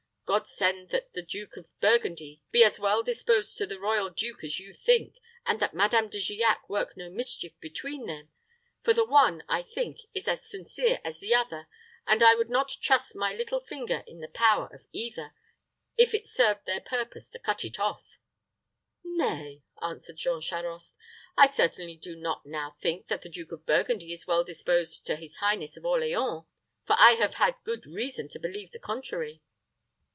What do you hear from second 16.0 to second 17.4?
it served their purpose to